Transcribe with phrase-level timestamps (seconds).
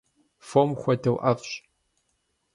[0.47, 1.51] Фом хуэдэу ӏэфӏщ.